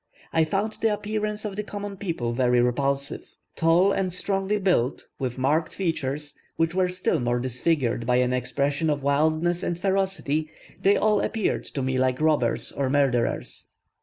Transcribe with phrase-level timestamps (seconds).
[0.33, 3.35] I found the appearance of the common people very repulsive.
[3.55, 8.89] Tall and strongly built, with marked features, which were still more disfigured by an expression
[8.89, 10.49] of wildness and ferocity,
[10.81, 13.67] they all appeared to me like robbers or murderers.